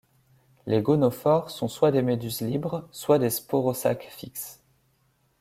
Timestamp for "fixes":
4.09-4.59